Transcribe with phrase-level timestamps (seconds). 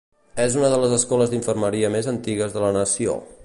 [0.45, 3.19] És una de les escoles d'infermeria més antigues de la nació.